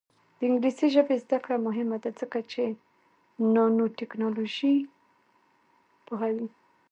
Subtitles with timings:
[0.37, 2.63] د انګلیسي ژبې زده کړه مهمه ده ځکه چې
[3.53, 4.75] نانوټیکنالوژي
[6.05, 6.47] پوهوي.